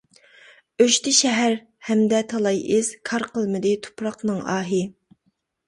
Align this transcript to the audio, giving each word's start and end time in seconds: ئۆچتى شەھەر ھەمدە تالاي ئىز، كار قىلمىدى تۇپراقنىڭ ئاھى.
ئۆچتى 0.85 1.13
شەھەر 1.17 1.57
ھەمدە 1.91 2.23
تالاي 2.33 2.65
ئىز، 2.79 2.91
كار 3.13 3.29
قىلمىدى 3.37 3.77
تۇپراقنىڭ 3.87 4.43
ئاھى. 4.57 4.85